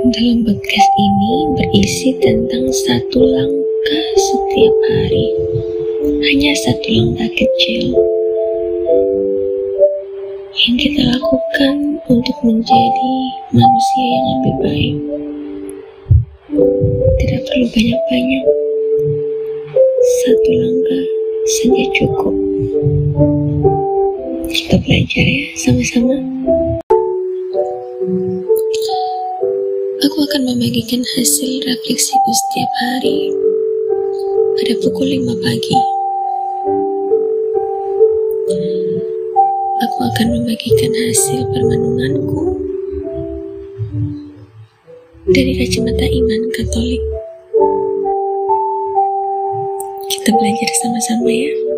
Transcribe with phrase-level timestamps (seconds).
[0.00, 5.28] Dalam podcast ini berisi tentang satu langkah setiap hari.
[6.24, 7.92] Hanya satu langkah kecil
[10.56, 13.12] yang kita lakukan untuk menjadi
[13.52, 14.96] manusia yang lebih baik.
[17.20, 18.44] Tidak perlu banyak-banyak.
[20.24, 21.04] Satu langkah
[21.44, 22.34] saja cukup.
[24.48, 26.16] Kita belajar ya sama-sama.
[30.00, 33.36] Aku akan membagikan hasil refleksiku setiap hari
[34.56, 35.76] pada pukul 5 pagi.
[39.84, 42.40] Aku akan membagikan hasil permenunganku
[45.36, 47.04] dari kacamata iman Katolik.
[50.08, 51.69] Kita belajar sama-sama ya.